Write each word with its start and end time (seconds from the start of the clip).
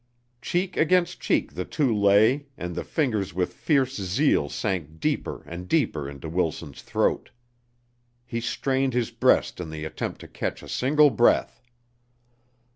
Cheek 0.41 0.77
against 0.77 1.19
cheek 1.21 1.53
the 1.53 1.63
two 1.63 1.95
lay 1.95 2.47
and 2.57 2.73
the 2.73 2.83
fingers 2.83 3.35
with 3.35 3.53
fierce 3.53 3.97
zeal 3.97 4.49
sank 4.49 4.99
deeper 4.99 5.43
and 5.43 5.67
deeper 5.67 6.09
into 6.09 6.27
Wilson's 6.27 6.81
throat. 6.81 7.29
He 8.25 8.41
strained 8.41 8.95
his 8.95 9.11
breast 9.11 9.59
in 9.59 9.69
the 9.69 9.85
attempt 9.85 10.19
to 10.21 10.27
catch 10.27 10.63
a 10.63 10.67
single 10.67 11.11
breath. 11.11 11.61